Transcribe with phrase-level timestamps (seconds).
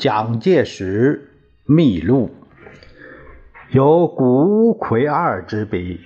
[0.00, 1.30] 蒋介石
[1.66, 2.34] 秘录，
[3.68, 6.00] 由古魁二之笔，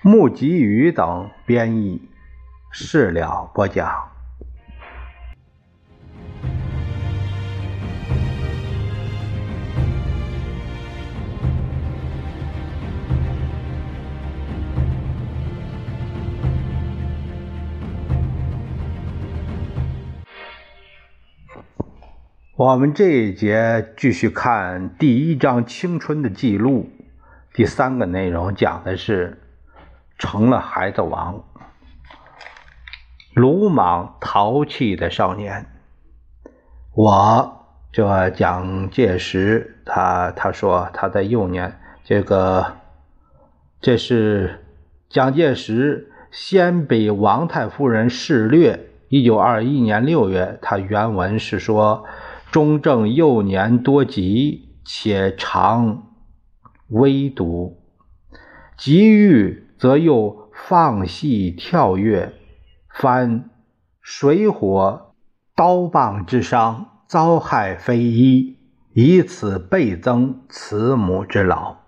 [0.00, 2.00] 穆吉宇等编译，
[2.70, 4.13] 事了不讲。
[22.56, 26.88] 我们这一节继续看第一章青春的记录，
[27.52, 29.42] 第三个内容讲的是
[30.18, 31.42] 成了孩子王，
[33.34, 35.66] 鲁莽淘气的少年。
[36.94, 42.76] 我这蒋介石，他他说他在幼年，这个
[43.80, 44.64] 这是
[45.08, 48.78] 蒋介石先被王太夫人示略。
[49.08, 52.04] 一九二一年六月，他原文是说。
[52.54, 56.04] 中正幼年多疾，且常
[56.86, 57.82] 微读，
[58.76, 62.32] 急欲则又放戏跳跃，
[62.88, 63.50] 犯
[64.00, 65.14] 水火
[65.56, 68.56] 刀棒之伤，遭害非一，
[68.92, 71.78] 以此倍增慈母之劳。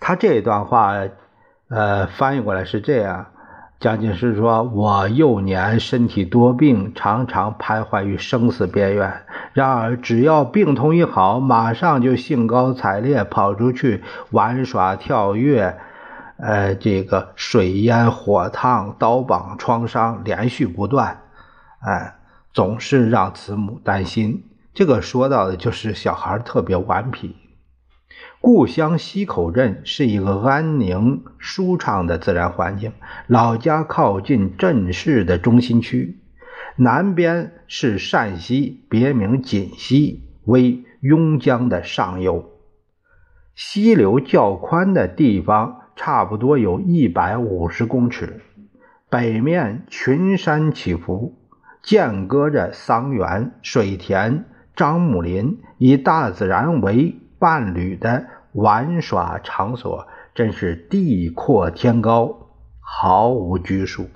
[0.00, 0.94] 他这段话，
[1.68, 3.29] 呃，翻译过来是这样。
[3.80, 9.22] 蒋介石说：“我幼年身体多病，常常徘徊于生死边缘。
[9.54, 15.78] 然而，只要病痛一好，马上就兴高采烈跑出去玩耍、跳跃。
[16.36, 21.22] 呃，这个水淹、火烫、刀绑、创伤连续不断，
[21.80, 22.16] 哎，
[22.52, 24.44] 总是让慈母担心。
[24.74, 27.34] 这个说到的就是小孩特别顽皮。”
[28.42, 32.92] 故乡溪口镇是一个安宁舒畅的自然环境，
[33.26, 36.18] 老家靠近镇市的中心区，
[36.76, 42.50] 南边是善溪，别名锦溪，为邕江的上游，
[43.54, 48.40] 溪流较宽的地方差不多有一百五十公尺，
[49.10, 51.36] 北面群山起伏，
[51.82, 57.16] 间隔着桑园、水田、樟木林，以大自然为。
[57.40, 64.10] 伴侣的玩耍场所真是地阔天高，毫无拘束。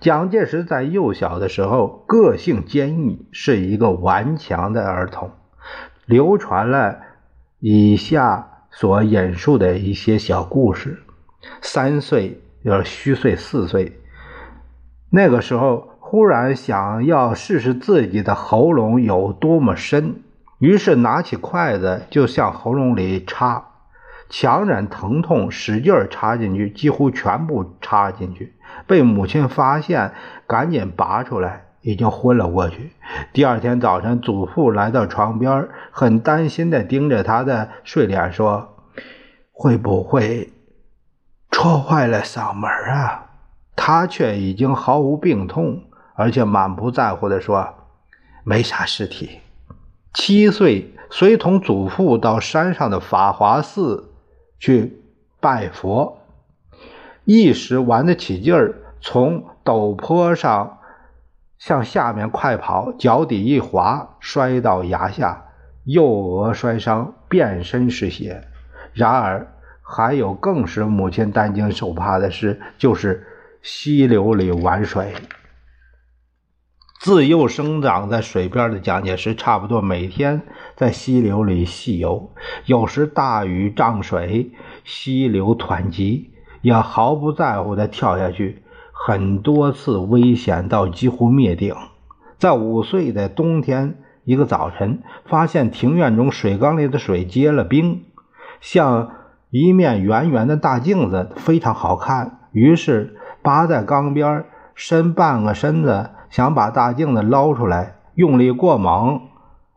[0.00, 5.32] 蒋介石在幼小的时候个性坚毅，是一个顽强的儿童。
[6.06, 7.00] 流传了
[7.58, 11.02] 以下所引述的一些小故事：
[11.62, 14.00] 三岁，要虚岁四岁，
[15.10, 20.22] 那个时候忽然想要试试自己的喉咙有多么深。
[20.58, 23.64] 于是拿起筷子就向喉咙里插，
[24.28, 28.54] 强忍疼痛，使劲插进去，几乎全部插进去。
[28.86, 30.12] 被母亲发现，
[30.46, 32.92] 赶紧拔出来，已经昏了过去。
[33.32, 38.76] 第二天早晨，祖父来到床边，很担心地盯着他的睡脸说
[39.52, 40.52] ：“会不会
[41.50, 43.26] 戳坏了嗓门啊？”
[43.76, 45.82] 他却已经毫无病痛，
[46.14, 47.74] 而且满不在乎地说
[48.44, 49.40] ：“没啥事体。”
[50.14, 54.12] 七岁，随同祖父到山上的法华寺
[54.60, 55.02] 去
[55.40, 56.18] 拜佛，
[57.24, 60.78] 一时玩得起劲儿，从陡坡上
[61.58, 65.46] 向下面快跑，脚底一滑，摔到崖下，
[65.82, 68.44] 右额摔伤，遍身是血。
[68.92, 69.48] 然而，
[69.82, 73.26] 还有更使母亲担惊受怕的事，就是
[73.62, 75.12] 溪流里玩水。
[77.04, 80.40] 自幼生长在水边的蒋介石，差不多每天
[80.74, 82.30] 在溪流里戏游。
[82.64, 84.52] 有时大雨涨水，
[84.84, 86.30] 溪流湍急，
[86.62, 88.62] 也毫不在乎地跳下去。
[88.90, 91.74] 很多次危险到几乎灭顶。
[92.38, 98.04] 在五岁的冬天，一个早晨，发现庭院中水缸里的水结了冰，
[98.62, 99.10] 像
[99.50, 102.48] 一面圆圆的大镜子，非常好看。
[102.52, 106.08] 于是扒在缸边，伸半个身子。
[106.34, 109.20] 想把大镜子捞出来，用力过猛，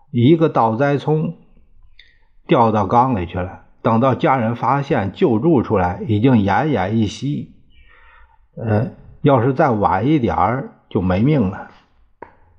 [0.10, 1.36] 一个倒栽葱
[2.48, 3.66] 掉到缸里去了。
[3.84, 7.54] 等到家人发现救助出来，已经奄奄一息。
[8.56, 8.88] 呃，
[9.22, 11.68] 要是再晚一点儿，就没命了。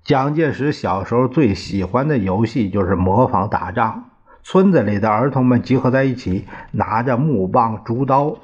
[0.05, 4.11] 蒋介石小时候最喜欢的游戏就是模仿打仗。
[4.45, 8.37] 村子里的儿童们集合在一起，拿着木棒、竹刀，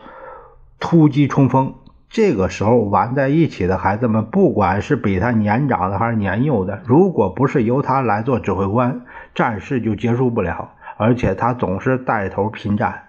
[0.80, 1.74] 突击冲锋。
[2.14, 10.74] 这个时候玩在一起的孩子们，不管是比他年长的还是年幼的，如果不是由他来做指挥官，战事就结束不了。
[10.96, 13.08] 而且他总是带头拼战。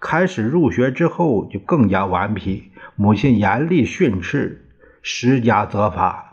[0.00, 4.66] 开始入学之后，就更加顽皮，母亲严厉训斥，
[5.02, 6.32] 施加责罚。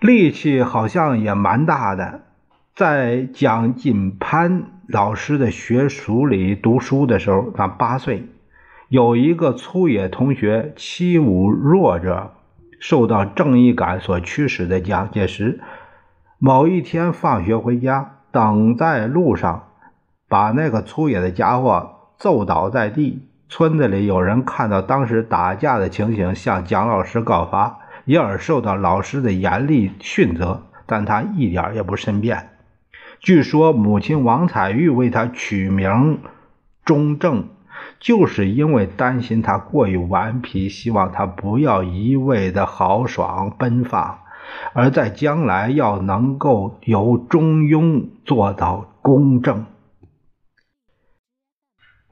[0.00, 2.22] 力气好像也蛮大的。
[2.74, 8.24] 在蒋锦潘老师的学塾里读书的时候，他八岁，
[8.92, 12.32] 有一个粗野同学欺侮弱者，
[12.78, 15.62] 受到正义感所驱使的蒋介石，
[16.36, 19.68] 某一天放学回家，等在路上，
[20.28, 23.22] 把那个粗野的家伙揍倒在地。
[23.48, 32.50] 村子里有人看到当时打架的情形，向蒋老师告发，因而受到老师的严厉训责，但他一点也不申辩。
[33.20, 36.18] 据说母亲王彩玉为他取名
[36.84, 37.48] 中正，
[38.02, 44.18] 就是因为担心他过于顽皮，希望他不要一味的豪爽奔放，
[44.72, 49.66] 而在将来要能够由中庸做到公正。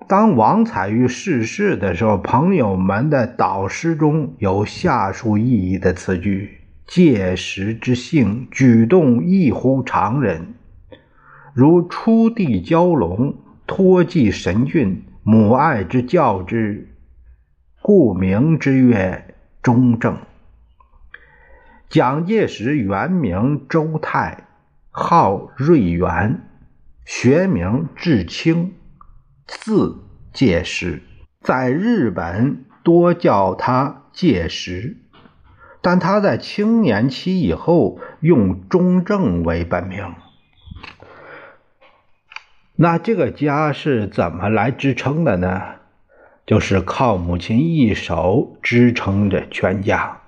[0.07, 10.55] 当王采玉逝世的时候，朋友们的导诗中有下述意义的词句：“届时之性，举动异乎常人，
[11.53, 13.35] 如出地蛟龙，
[13.67, 16.89] 托寄神骏，母爱之教之，
[17.83, 20.17] 故名之曰中正。”
[21.91, 24.47] 蒋介石原名周泰，
[24.91, 26.41] 号瑞元，
[27.05, 28.75] 学名志清。
[29.47, 31.03] 字介石，
[31.41, 34.97] 在日本多叫他介石，
[35.83, 40.15] 但他在青年期以后用中正为本名。
[42.83, 45.61] 那这个家是怎么来支撑的呢？
[46.47, 50.23] 就是靠母亲一手支撑着全家。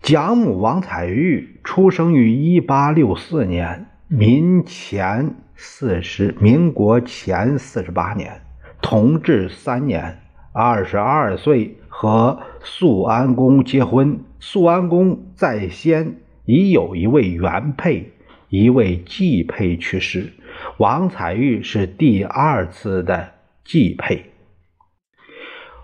[0.00, 5.34] 蒋母王彩玉出生于一八六四年，民前。
[5.54, 8.40] 四十，民国前四十八年，
[8.80, 10.18] 同治三年，
[10.52, 14.18] 二十二岁和肃安公结婚。
[14.40, 16.16] 肃安公在先
[16.46, 18.10] 已有一位原配，
[18.48, 20.32] 一位继配去世，
[20.78, 24.32] 王彩玉是第二次的继配。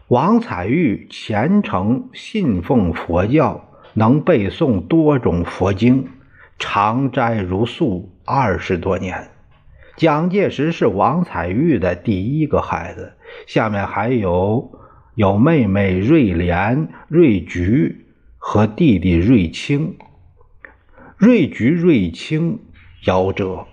[0.08, 6.08] 王彩玉虔诚信奉佛教，能背诵多种佛经，
[6.58, 9.28] 常斋如素二十多年。
[9.96, 13.12] 蒋介石是王彩玉的第一个孩子，
[13.46, 14.72] 下面还有
[15.14, 18.06] 有妹妹瑞莲、瑞菊
[18.38, 19.98] 和弟弟瑞清。
[21.18, 22.60] 瑞菊、瑞清
[23.04, 23.66] 夭折。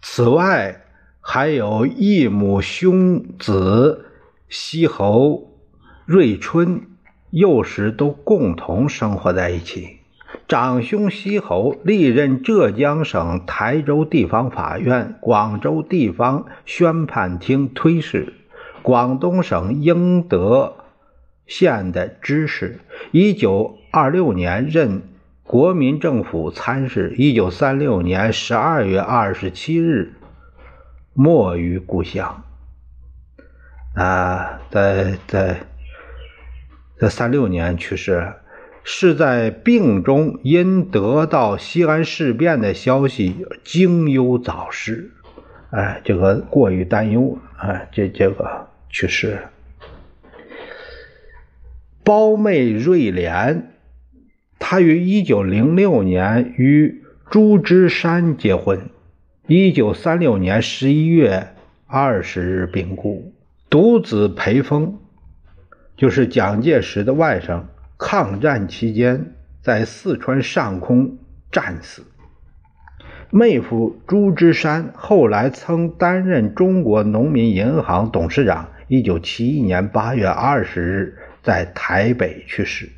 [0.00, 0.82] 此外，
[1.20, 4.06] 还有异母兄子
[4.48, 5.58] 西侯、
[6.06, 6.82] 瑞春，
[7.30, 9.98] 幼时都共同生活在一起。
[10.46, 18.32] 长兄西侯历任浙江省台州地方法院、广州地方宣判厅推事，
[18.82, 20.76] 广东省英德
[21.46, 22.80] 县的知事。
[23.10, 25.02] 一九二六年任
[25.48, 27.14] 国民政府参事。
[27.16, 30.12] 一九三六年十二月二十七日
[31.14, 32.44] 没于故乡。
[33.94, 35.60] 啊，在在
[36.98, 38.34] 在三六年去世。
[38.84, 45.10] 是在病中因得到西安事变的消息惊忧早逝，
[45.70, 49.48] 哎，这个过于担忧，哎，这这个去世。
[52.02, 53.72] 胞妹瑞莲，
[54.70, 58.90] 他于一九零六年与朱之山结婚，
[59.46, 61.54] 一九三六年十一月
[61.86, 63.32] 二十日病故。
[63.70, 64.98] 独子裴峰，
[65.96, 67.62] 就是蒋介石的外甥。
[67.96, 69.32] 抗战期间，
[69.62, 71.16] 在四川上空
[71.50, 72.02] 战死。
[73.30, 78.68] 妹夫朱之山后来曾担任中国农民银行董事长。
[78.88, 82.90] 一九七一年八月二十日，在台北去世。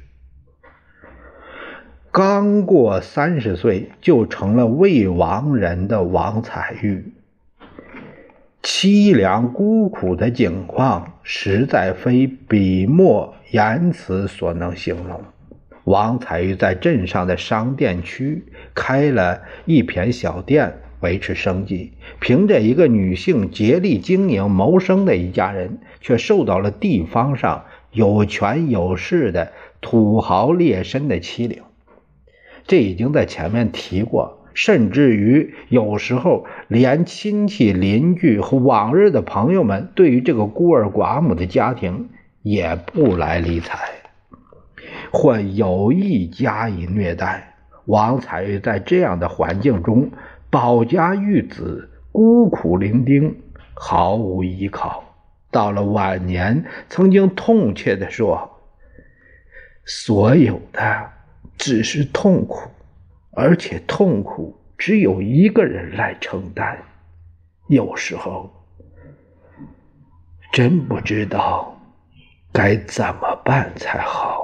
[2.12, 7.04] 刚过三十岁，就成了未亡人的王彩玉。
[8.64, 15.20] 凄凉孤苦的境况，实在非笔墨言辞所能形容。
[15.84, 21.92] 王彩玉在镇上的商店区开了一片小店，维持生计。
[22.18, 31.62] 凭着一个女性竭力经营谋生的一家人，却受到了地方上有权有势的土豪劣绅的欺凌。
[32.70, 34.38] 这已经在前面提过。
[34.54, 42.10] 甚至于有时候，连亲戚、邻居和往日的朋友们，对于这个孤儿寡母的家庭
[42.42, 43.78] 也不来理睬，
[45.10, 47.54] 或有意加以虐待。
[47.86, 50.10] 王彩玉在这样的环境中
[50.48, 53.34] 保家育子，孤苦伶仃，
[53.74, 55.02] 毫无依靠。
[55.50, 58.50] 到了晚年，曾经痛切地说
[59.84, 61.10] ：“所有的。”
[61.60, 62.70] 只是痛苦，
[63.32, 66.82] 而且痛苦只有一个人来承担。
[67.68, 68.50] 有时候，
[70.50, 71.78] 真不知道
[72.50, 74.39] 该怎么办才好。